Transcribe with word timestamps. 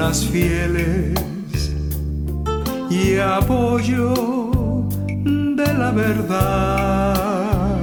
columnas 0.00 0.24
fieles 0.26 1.72
y 2.90 3.18
apoyo 3.18 4.14
de 5.06 5.74
la 5.74 5.90
verdad. 5.90 7.78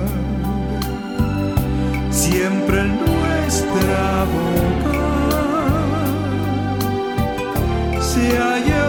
Siempre 2.09 2.81
en 2.81 2.97
nuestra 2.97 4.25
boca 4.33 5.00
se 8.01 8.38
halla 8.38 8.87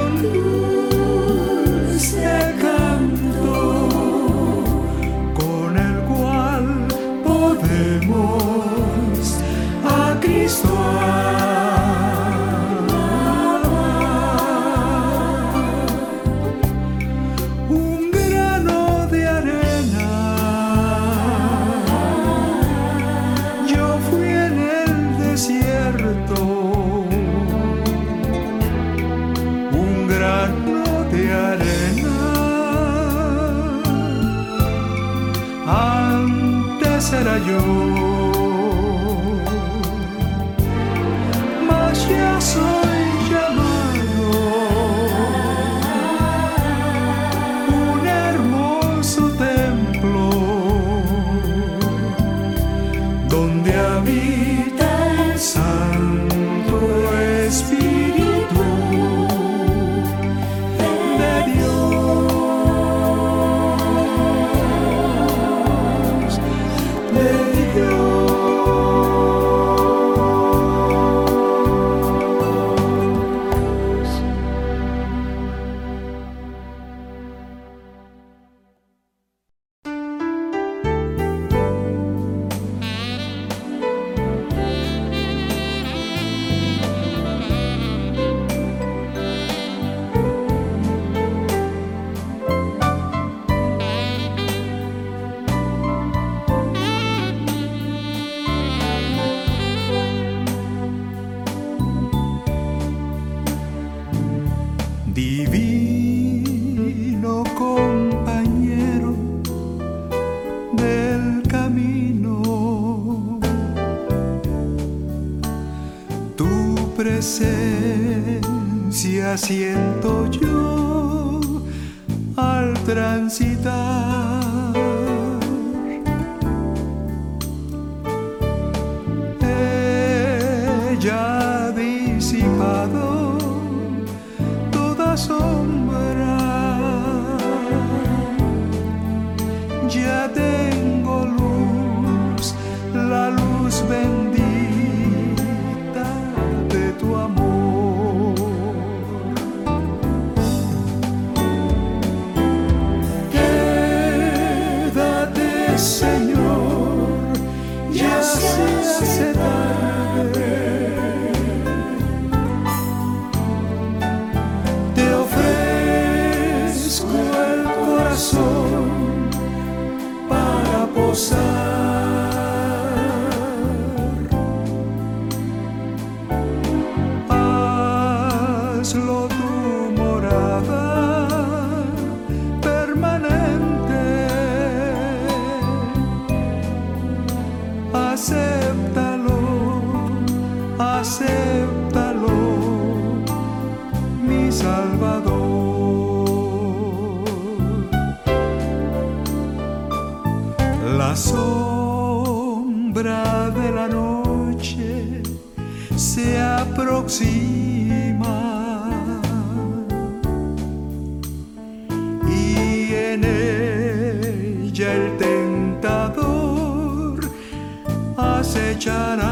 shine 218.88 219.27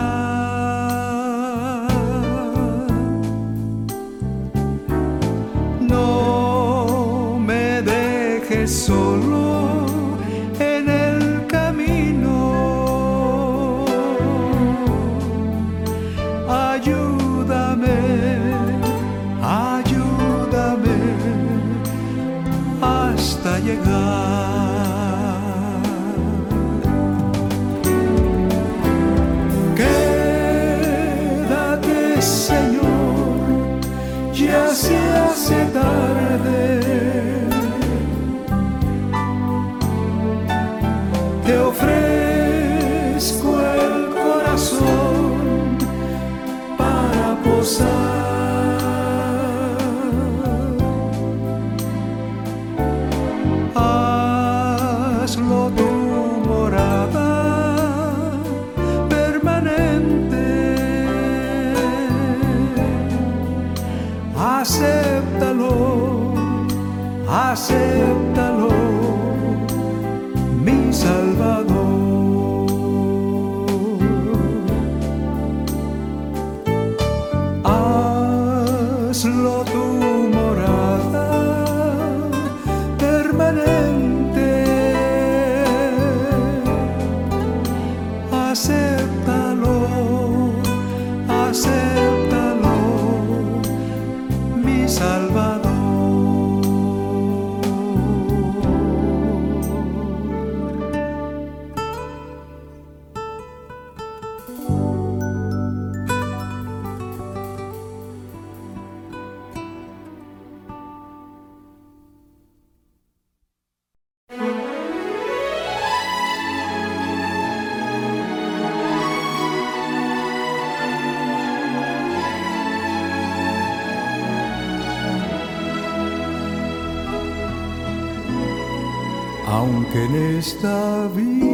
esta 130.38 131.09
vida. 131.14 131.47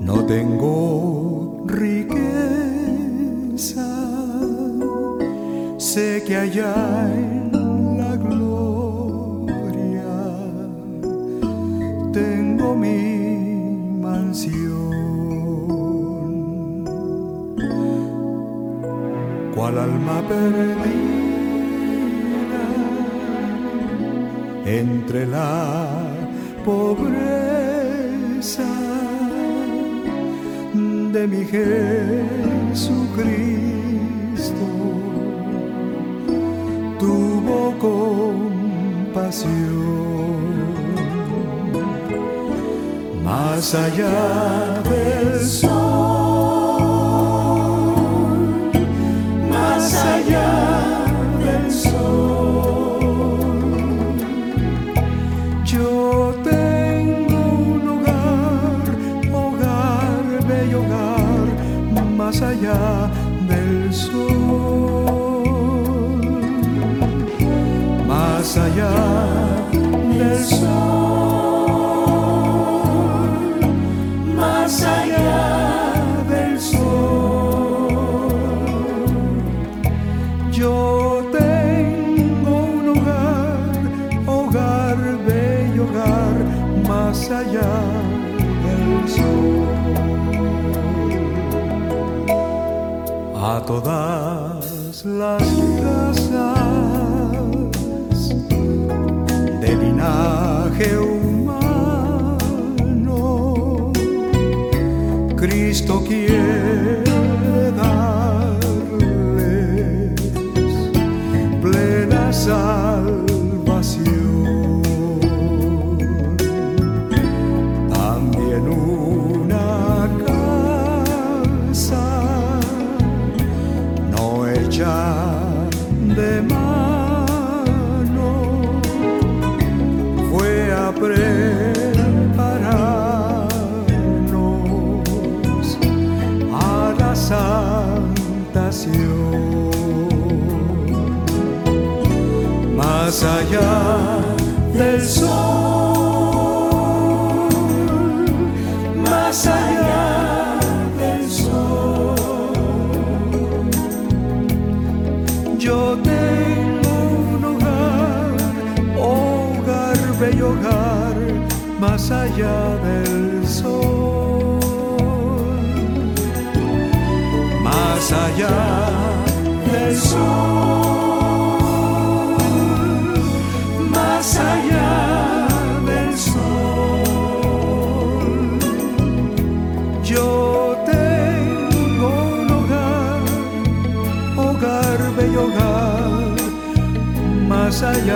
No 0.00 0.24
tengo 0.26 1.62
riqueza, 1.66 2.26
sé 5.78 6.24
que 6.26 6.36
allá 6.36 6.74
en 7.14 7.52
la 7.98 8.16
gloria 8.16 9.52
tengo 12.12 12.74
mi 12.74 14.00
mansión, 14.00 14.90
cual 19.54 19.78
alma 19.78 20.22
perdida. 20.28 21.21
entre 24.64 25.26
la 25.26 25.96
pobreza 26.64 27.52
de 31.12 31.26
mi 31.26 31.44
Jesucristo. 31.44 31.82
Tuvo 36.98 37.74
compasión 37.78 39.42
más 43.24 43.74
allá 43.74 44.82
del 44.88 45.40
sol. 45.40 46.11
del 63.48 63.92
sol, 63.92 65.42
más 68.06 68.56
allá 68.56 68.94
del 70.18 70.44
sol. 70.44 71.01
todas 93.80 95.04
las 95.06 95.81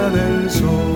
하늘 0.07 0.49
속 0.49 0.96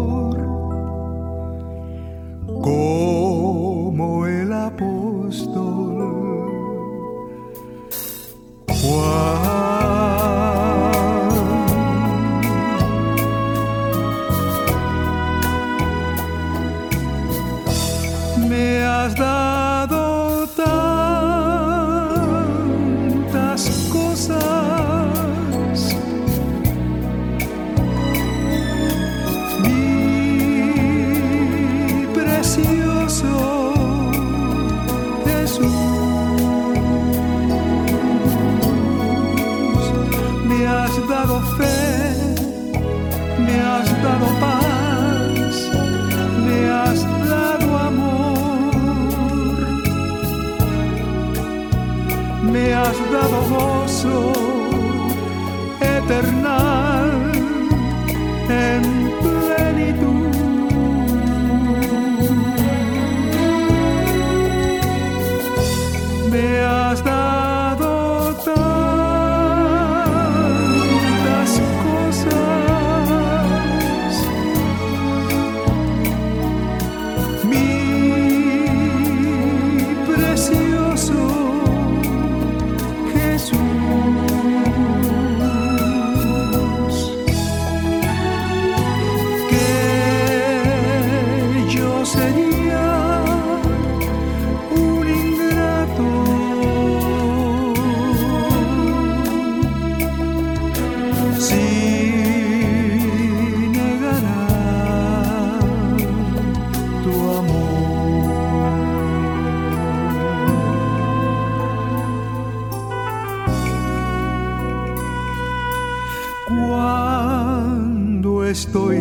and 58.77 59.06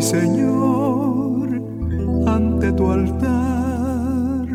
Señor, 0.06 1.60
ante 2.28 2.70
tu 2.74 2.88
altar 2.88 4.46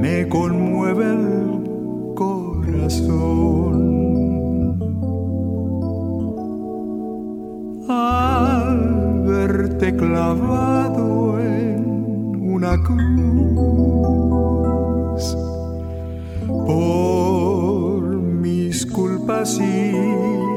me 0.00 0.26
conmueve 0.30 1.04
el 1.12 2.14
corazón. 2.14 3.76
Al 7.86 9.24
verte 9.26 9.94
clavado 9.94 11.38
en 11.38 11.84
una 12.40 12.82
cruz, 12.82 12.96
por 16.66 18.00
mis 18.16 18.86
culpas 18.86 19.60
y 19.60 20.49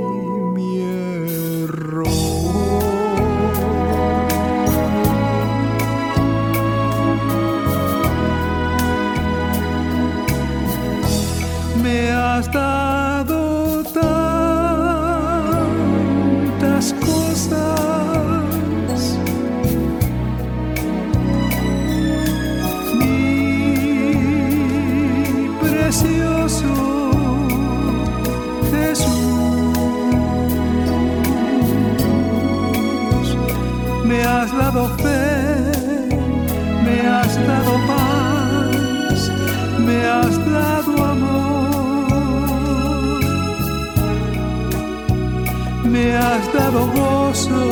δωγώσω 46.73 47.67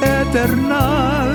έτερνα 0.00 1.27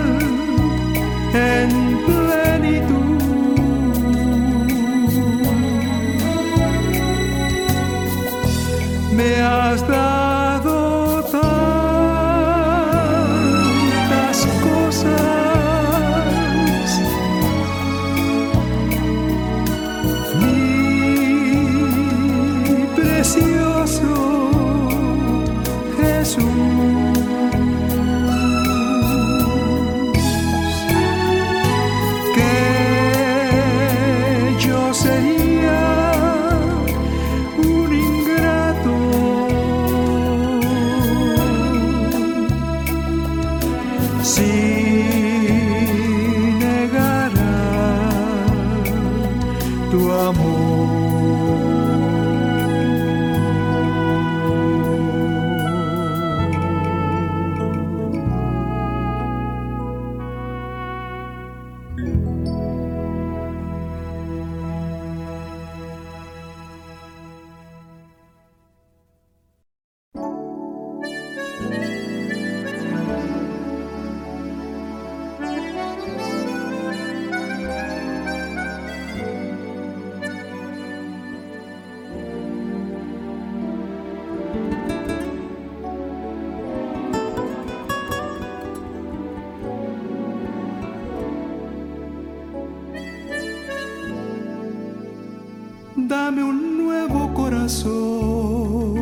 Dame 96.07 96.43
un 96.43 96.77
nuevo 96.83 97.33
corazón 97.33 98.93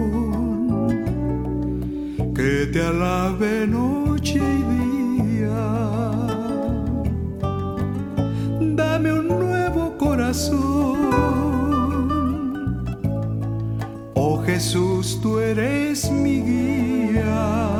que 2.36 2.68
te 2.72 2.82
alabe 2.82 3.66
noche 3.66 4.38
y 4.38 4.64
día. 4.74 6.12
Dame 8.76 9.14
un 9.14 9.28
nuevo 9.28 9.98
corazón. 9.98 11.00
Oh 14.14 14.44
Jesús, 14.46 15.20
tú 15.24 15.40
eres 15.40 16.12
mi 16.12 16.42
guía. 16.42 17.74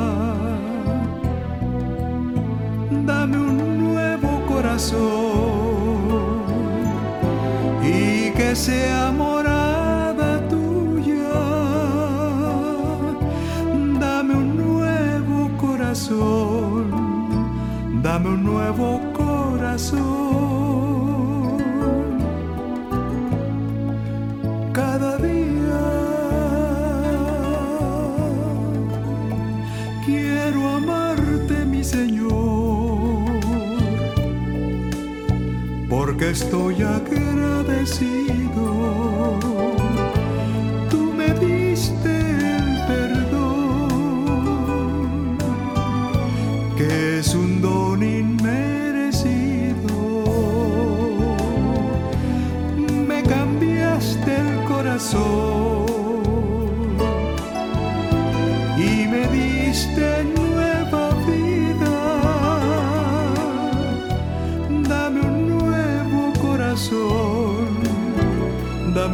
Dame 3.06 3.36
un 3.38 3.84
nuevo 3.84 4.44
corazón 4.46 5.31
sea 8.62 9.10
morada 9.10 10.30
tuya. 10.48 11.34
Dame 13.98 14.34
un 14.42 14.48
nuevo 14.56 15.38
corazón, 15.64 16.84
dame 18.02 18.28
un 18.36 18.44
nuevo 18.44 19.00
corazón. 19.20 20.02
Cada 24.72 25.18
día 25.18 25.82
quiero 30.06 30.60
amarte, 30.78 31.64
mi 31.64 31.82
Señor 31.82 32.32
porque 35.88 36.30
estoy 36.30 36.76
agradecido. 36.82 38.31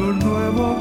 Nuevo 0.06 0.77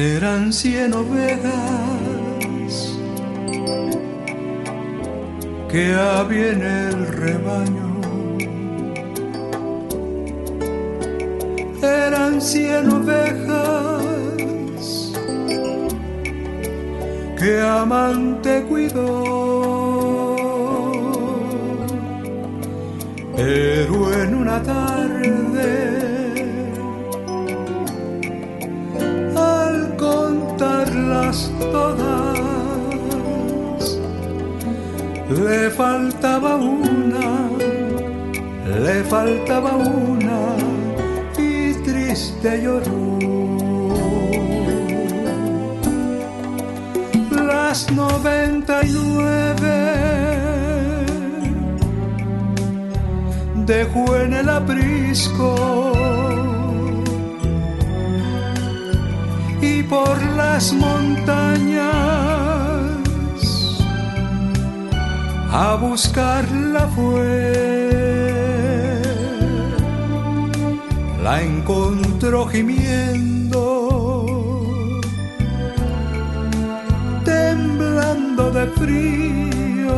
eran 0.00 0.50
cien 0.50 0.94
ovejas 0.94 1.52
que 5.68 5.92
había 5.94 6.52
en 6.52 6.62
el 6.62 7.06
rebaño. 7.06 8.00
Eran 11.82 12.40
cien 12.40 12.88
ovejas 12.88 14.02
que 17.38 17.60
amante 17.60 18.64
cuidó. 18.68 19.26
Pero 23.36 24.22
en 24.22 24.34
una 24.34 24.62
tarde 24.62 25.89
le 35.30 35.70
faltaba 35.70 36.56
una, 36.56 37.50
le 38.84 39.04
faltaba 39.04 39.76
una 39.76 40.56
y 41.38 41.74
triste 41.84 42.62
lloró. 42.62 43.18
Las 47.46 47.90
noventa 47.92 48.84
y 48.84 48.92
nueve 48.92 49.76
dejó 53.66 54.16
en 54.16 54.34
el 54.34 54.48
aprisco 54.48 55.90
por 59.90 60.22
las 60.36 60.72
montañas 60.72 62.09
a 65.52 65.74
buscarla 65.76 66.86
fue. 66.88 67.80
La 71.22 71.42
encontró 71.42 72.46
gimiendo, 72.46 74.26
temblando 77.24 78.50
de 78.50 78.66
frío, 78.68 79.90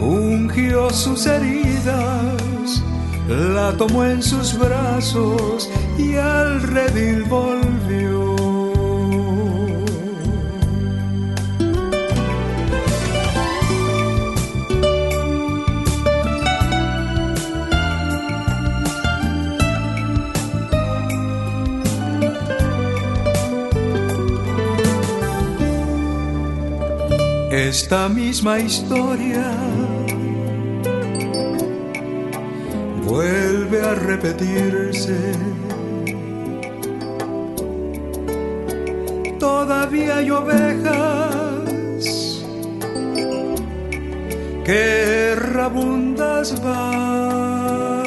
ungió 0.00 0.90
sus 0.90 1.26
heridas, 1.26 2.82
la 3.28 3.72
tomó 3.76 4.04
en 4.04 4.22
sus 4.22 4.58
brazos 4.58 5.68
y 5.98 6.14
al 6.14 6.62
redil. 6.62 7.08
Esta 27.58 28.08
misma 28.08 28.60
historia 28.60 29.50
vuelve 33.04 33.82
a 33.82 33.94
repetirse 33.96 35.32
todavía 39.40 40.18
hay 40.18 40.30
ovejas 40.30 40.84
que 44.64 45.34
rabundas 45.34 46.62
van 46.62 48.06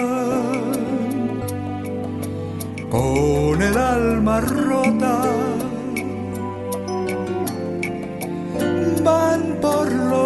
con 2.89 3.61
el 3.61 3.77
alma 3.77 4.39
rota. 4.39 5.50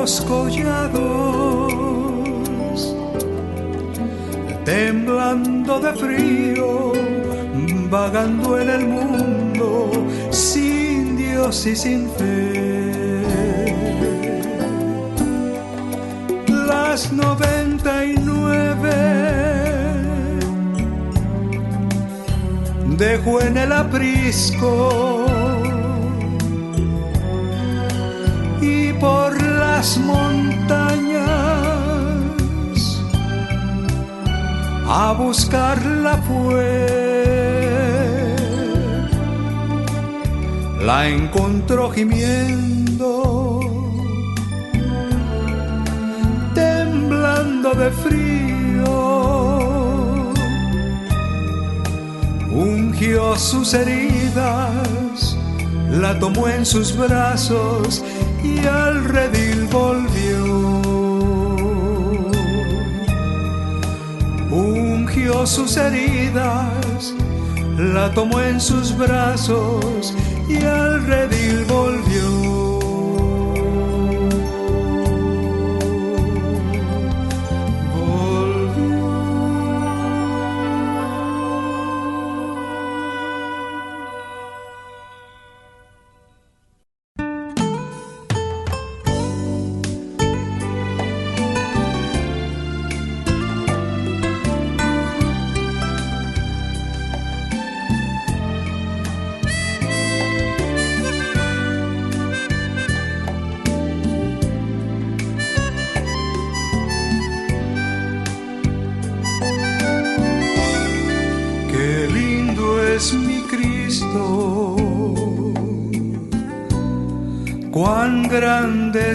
Los 0.05 0.21
collados, 0.21 1.73
temblando 4.63 5.79
de 5.79 5.93
frío, 5.93 6.93
vagando 7.89 8.59
en 8.61 8.69
el 8.69 8.85
mundo 8.85 9.91
y 11.65 11.75
sin 11.75 12.07
fe. 12.17 13.23
Las 16.67 17.11
noventa 17.11 18.05
y 18.05 18.15
nueve 18.23 18.93
dejó 22.95 23.41
en 23.41 23.57
el 23.57 23.71
aprisco 23.71 25.14
las 29.85 29.99
montañas 29.99 31.27
a 34.87 35.13
buscarla 35.15 36.17
fue. 36.27 36.85
La 40.83 41.07
encontró 41.07 41.91
gimiendo, 41.91 43.59
temblando 46.55 47.69
de 47.75 47.91
frío, 47.91 48.93
ungió 52.51 53.35
sus 53.35 53.75
heridas, 53.75 55.37
la 55.91 56.17
tomó 56.17 56.47
en 56.47 56.65
sus 56.65 56.97
brazos 56.97 58.03
y 58.45 58.65
al 58.65 59.03
redil 59.05 59.67
volvió. 59.71 60.45
Ungió 64.51 65.45
sus 65.45 65.75
heridas, 65.77 67.13
la 67.77 68.13
tomó 68.13 68.39
en 68.41 68.61
sus 68.61 68.95
brazos 68.95 70.13
y 70.47 70.63
al 70.63 71.05
redil 71.07 71.65
volvió. 71.65 72.44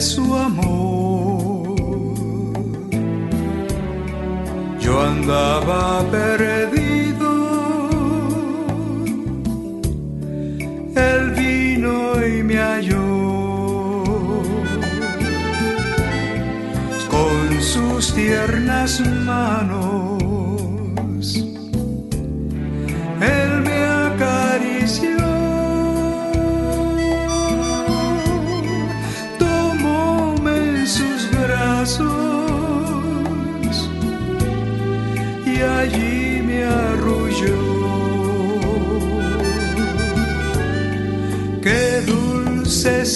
Su 0.00 0.34
amor. 0.34 1.76
Yo 4.80 5.02
andaba 5.02 6.02
perdido, 6.10 7.30
él 10.96 11.30
vino 11.32 12.26
y 12.26 12.42
me 12.42 12.56
halló. 12.56 14.02
Con 17.10 17.60
sus 17.60 18.14
tiernas 18.14 19.00
manos 19.00 19.89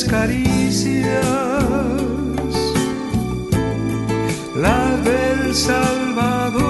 caricias, 0.02 1.06
la 4.56 4.96
del 5.04 5.54
Salvador, 5.54 6.64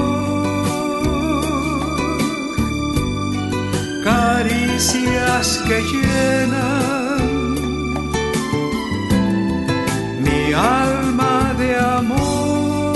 caricias 4.04 5.62
que 5.66 5.80
llenan 5.80 7.22
mi 10.20 10.52
alma 10.52 11.54
de 11.56 11.76
amor. 11.76 12.94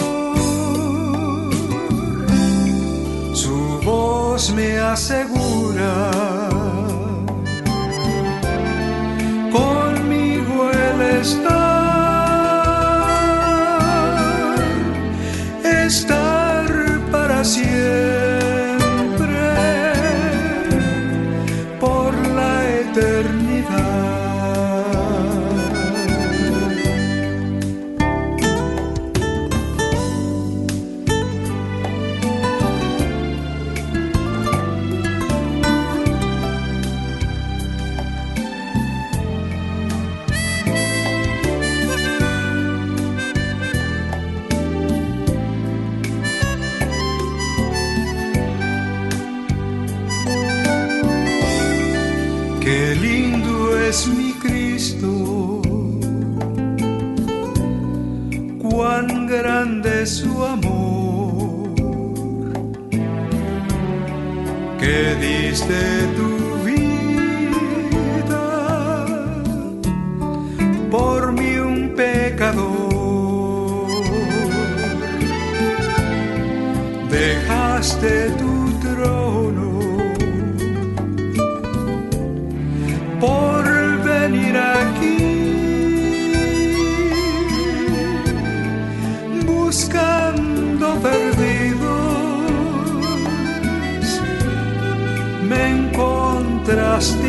Su 3.32 3.80
voz 3.82 4.52
me 4.52 4.78
asegura 4.78 6.27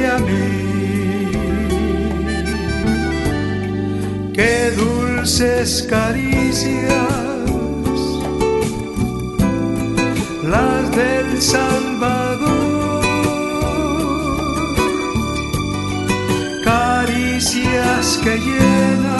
a 0.05 0.17
mí. 0.19 1.31
Qué 4.33 4.71
dulces 4.71 5.85
caricias, 5.89 6.93
las 10.43 10.91
del 10.95 11.41
Salvador. 11.41 13.03
Caricias 16.63 18.19
que 18.23 18.37
llenan 18.37 19.18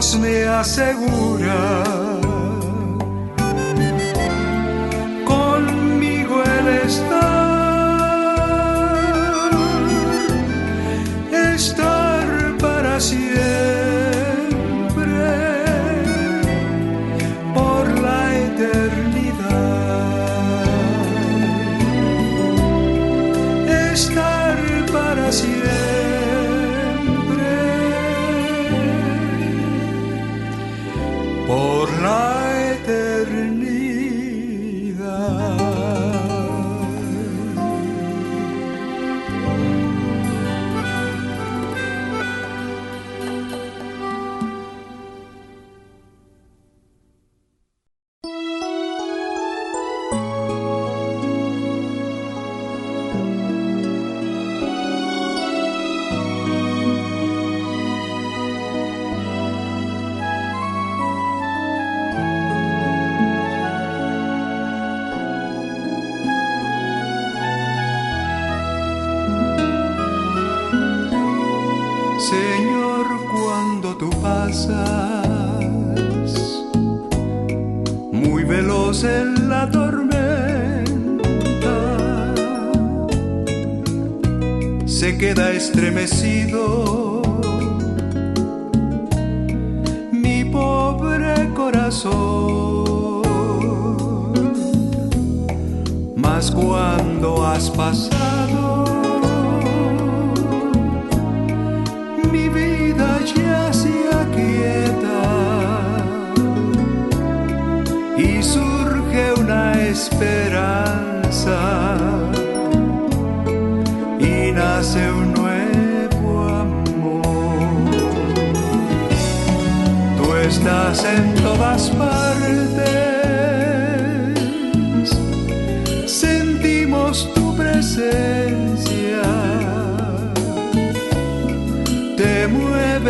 me 0.00 0.46
asegura. 0.46 1.97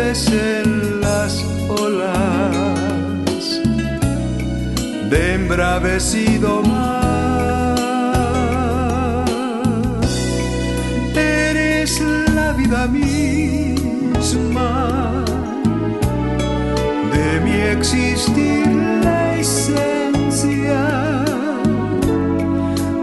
en 0.09 1.01
las 1.01 1.45
olas 1.67 3.61
de 5.07 5.33
embravecido 5.35 6.63
mar. 6.63 7.75
Eres 11.15 12.01
la 12.33 12.53
vida 12.53 12.87
misma 12.87 13.43
de 17.13 17.39
mi 17.41 17.57
existir, 17.77 18.65
la 19.03 19.35
esencia. 19.35 20.87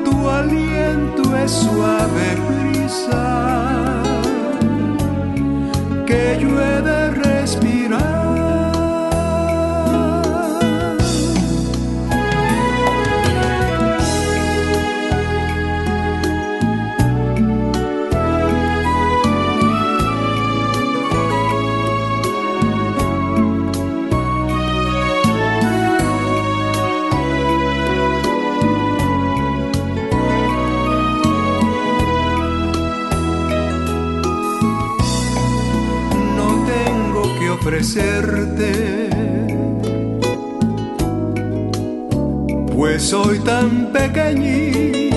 Tu 0.05 0.29
aliento 0.29 1.37
es 1.37 1.53
suave 1.53 2.27
brisa 2.49 3.27
que 6.05 6.39
yo 6.41 6.46
ofrecerte, 37.77 39.11
pues 42.75 43.03
soy 43.03 43.39
tan 43.41 43.93
pequeñito 43.93 45.09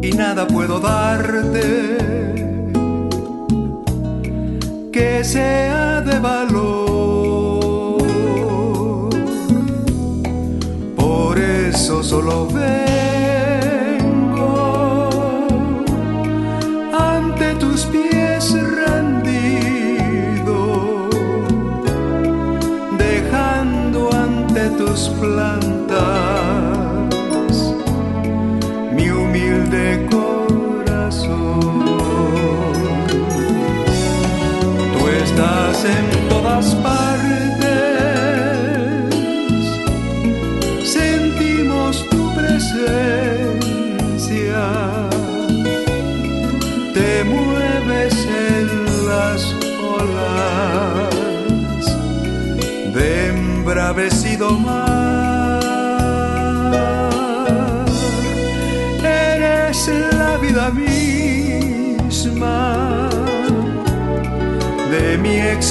y 0.00 0.10
nada 0.12 0.46
puedo 0.46 0.80
darte 0.80 1.98
que 4.90 5.22
sea 5.24 6.00
de 6.00 6.18
valor. 6.20 6.83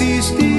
Existir, 0.01 0.52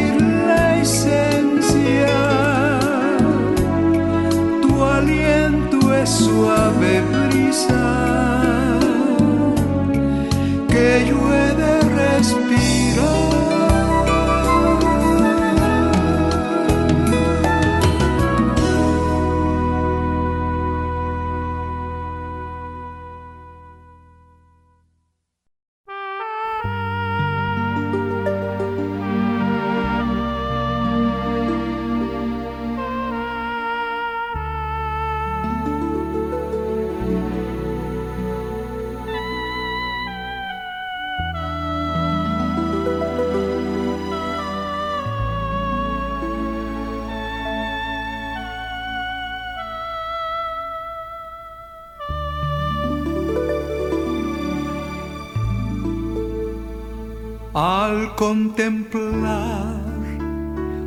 Contemplar 58.17 59.75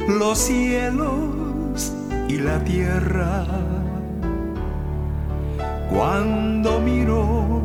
los 0.07 0.37
cielos 0.37 1.91
y 2.29 2.37
la 2.37 2.63
tierra, 2.63 3.45
cuando 5.89 6.79
miro 6.79 7.61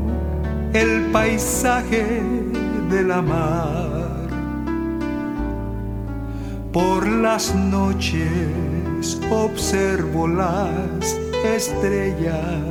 el 0.73 1.03
paisaje 1.13 2.23
de 2.91 3.03
la 3.05 3.23
mar, 3.23 4.29
por 6.73 7.07
las 7.07 7.55
noches 7.55 9.21
observo 9.31 10.27
las 10.27 11.17
estrellas, 11.45 12.65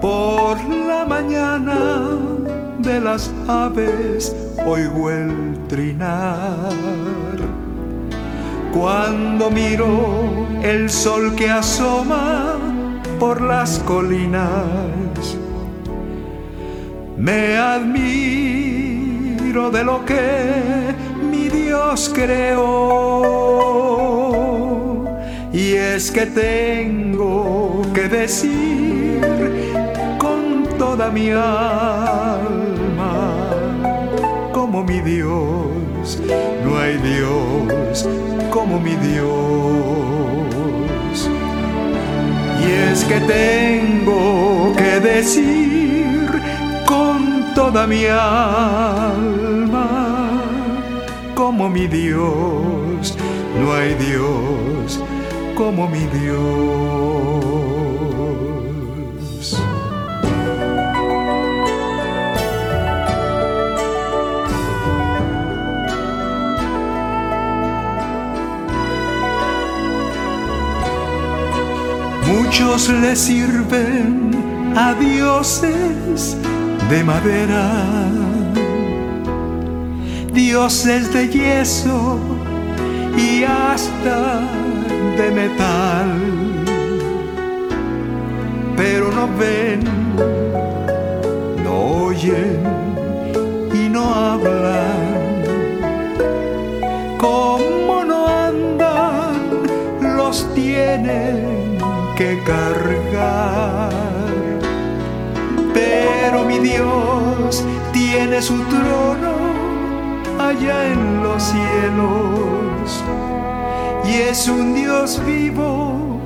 por 0.00 0.58
la 0.68 1.04
mañana 1.06 2.08
de 2.80 3.00
las 3.00 3.32
aves 3.46 4.34
oigo 4.66 5.10
el 5.10 5.58
trinar. 5.68 6.72
Cuando 8.72 9.50
miro 9.50 10.46
el 10.62 10.90
sol 10.90 11.34
que 11.36 11.48
asoma 11.48 12.56
por 13.20 13.40
las 13.40 13.78
colinas, 13.80 15.36
me 17.16 17.56
admiro 17.56 18.04
de 19.70 19.84
lo 19.84 20.04
que 20.04 20.92
mi 21.30 21.48
Dios 21.48 22.10
creó. 22.12 23.44
Y 25.52 25.74
es 25.74 26.10
que 26.10 26.26
tengo 26.26 27.82
que 27.94 28.08
decir 28.08 29.20
con 30.18 30.64
toda 30.76 31.10
mi 31.10 31.30
alma, 31.30 32.48
mi 34.84 35.00
Dios, 35.00 36.20
no 36.64 36.78
hay 36.78 36.96
Dios 36.98 38.06
como 38.50 38.78
mi 38.78 38.94
Dios. 38.96 39.24
Y 42.60 42.70
es 42.90 43.04
que 43.04 43.20
tengo 43.20 44.72
que 44.76 45.00
decir 45.00 46.30
con 46.86 47.52
toda 47.54 47.86
mi 47.86 48.06
alma, 48.06 49.86
como 51.34 51.68
mi 51.68 51.86
Dios, 51.86 53.16
no 53.60 53.72
hay 53.72 53.94
Dios 53.94 55.00
como 55.54 55.88
mi 55.88 56.06
Dios. 56.06 57.53
Muchos 72.56 72.88
le 72.88 73.16
sirven 73.16 74.30
a 74.76 74.94
dioses 74.94 76.36
de 76.88 77.02
madera, 77.02 77.72
dioses 80.32 81.12
de 81.12 81.28
yeso 81.30 82.16
y 83.16 83.42
hasta 83.42 84.42
de 85.18 85.30
metal, 85.32 86.12
pero 88.76 89.10
no 89.10 89.28
ven, 89.36 89.80
no 91.64 92.04
oyen 92.06 92.62
y 93.74 93.88
no 93.88 94.14
hablan. 94.14 95.42
Como 97.18 98.04
no 98.04 98.28
andan, 98.28 100.16
los 100.16 100.54
tienen 100.54 101.53
que 102.16 102.40
cargar. 102.44 103.90
Pero 105.72 106.44
mi 106.44 106.58
Dios 106.60 107.64
tiene 107.92 108.40
su 108.40 108.56
trono 108.64 109.34
allá 110.38 110.86
en 110.86 111.22
los 111.22 111.42
cielos. 111.42 113.02
Y 114.04 114.14
es 114.30 114.46
un 114.48 114.74
Dios 114.74 115.20
vivo 115.26 116.20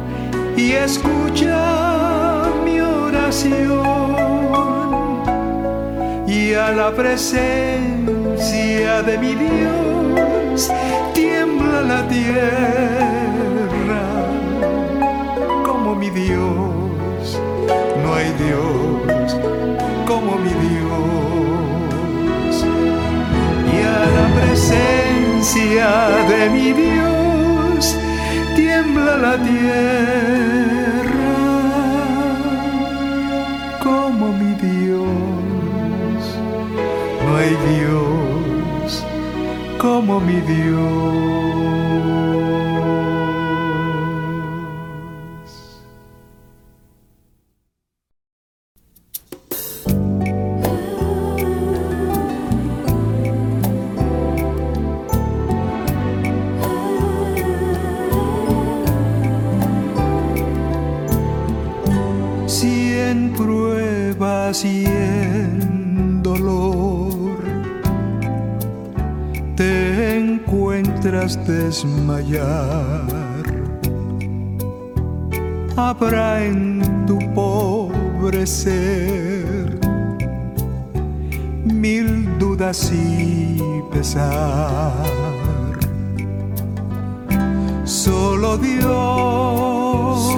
y 0.56 0.72
escucha 0.72 2.42
mi 2.64 2.80
oración. 2.80 3.86
Y 6.26 6.54
a 6.54 6.72
la 6.72 6.90
presencia 6.92 9.02
de 9.02 9.18
mi 9.18 9.34
Dios 9.34 10.70
tiembla 11.14 11.82
la 11.82 12.08
tierra 12.08 13.17
mi 15.98 16.10
Dios 16.10 17.40
no 18.02 18.14
hay 18.14 18.32
Dios 18.44 19.36
como 20.06 20.36
mi 20.38 20.52
Dios 20.68 22.64
y 23.72 23.76
a 23.82 24.00
la 24.16 24.26
presencia 24.40 25.88
de 26.28 26.50
mi 26.50 26.72
Dios 26.72 27.96
tiembla 28.54 29.16
la 29.16 29.36
tierra 29.42 30.28
como 33.82 34.32
mi 34.32 34.54
Dios. 34.54 35.06
No 37.24 37.36
hay 37.36 37.56
Dios 37.74 39.04
como 39.78 40.20
mi 40.20 40.40
Dios. 40.40 41.47
En 76.00 77.06
tu 77.06 77.18
pobre 77.34 78.46
ser 78.46 79.78
mil 81.64 82.38
dudas 82.38 82.92
y 82.92 83.60
pesar. 83.92 84.92
Solo 87.84 88.58
Dios, 88.58 90.36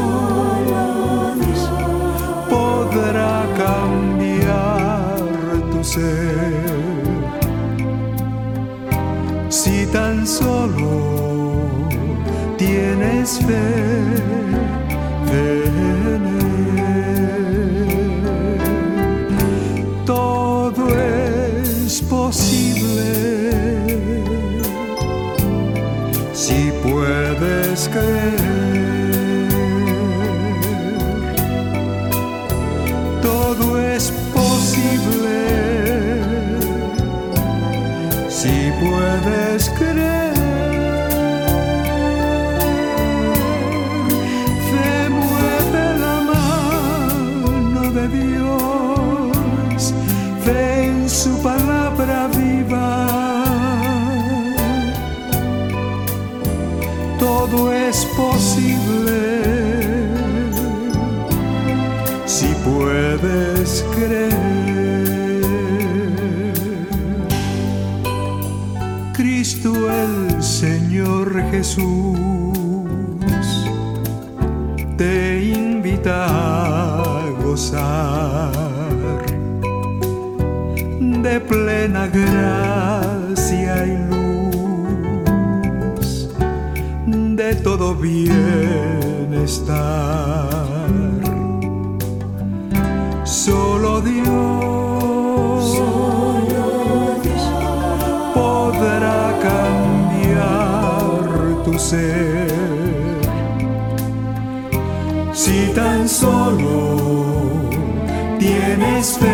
podrá 2.48 3.44
cambiar 3.58 5.18
tu 5.70 5.84
ser. 5.84 6.80
Si 9.50 9.86
tan 9.92 10.26
solo 10.26 10.88
tienes 12.56 13.38
fe 13.40 13.89
Todo 33.30 33.80
es 33.80 34.10
posible 34.34 35.38
si 38.28 38.72
puedes 38.82 39.70
creer. 39.78 40.34
Fe 44.70 44.92
mueve 45.20 45.84
la 46.04 46.16
mano 46.32 47.82
de 47.92 48.04
Dios, 48.08 49.94
fe 50.44 50.86
en 50.86 51.08
su 51.08 51.30
palabra 51.40 52.28
viva. 52.36 53.10
todo 57.20 57.72
es 57.72 58.06
posible 58.16 59.39
creer. 64.00 64.40
Cristo 69.12 69.90
el 69.90 70.42
Señor 70.42 71.42
Jesús 71.50 72.16
te 74.96 75.52
invita 75.54 76.26
a 76.26 77.30
gozar 77.42 78.52
de 80.90 81.40
plena 81.40 82.06
gracia 82.06 83.86
y 83.86 83.98
luz 84.10 86.28
de 87.36 87.54
todo 87.56 87.94
bienestar. 87.94 88.40
Solo 93.50 94.00
Dios, 94.00 94.22
podrá 98.32 99.22
cambiar 99.48 101.24
tu 101.64 101.76
ser. 101.76 103.18
Si 105.32 105.72
tan 105.74 106.08
solo 106.08 106.96
tienes 108.38 109.18
fe, 109.18 109.29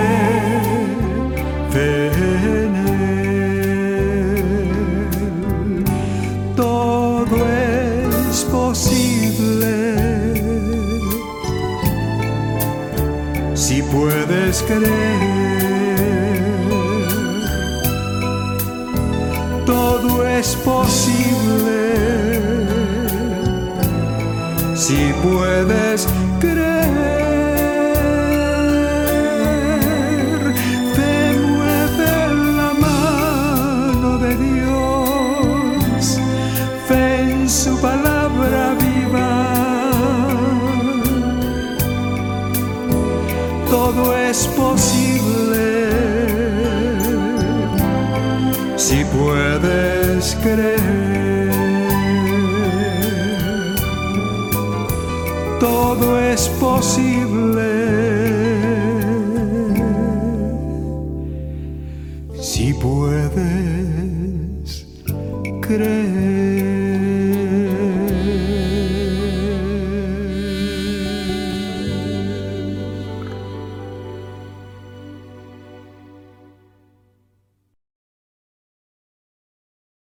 creer. 14.66 15.26
Todo 19.64 20.26
es 20.26 20.56
posible 20.56 21.86
si 24.74 25.12
puedes 25.22 26.06
es 44.37 44.47
posible 44.49 45.89
si 48.76 49.03
puedes 49.05 50.37
creer. 50.43 50.76
Todo 55.59 56.20
es 56.20 56.49
posible 56.61 57.15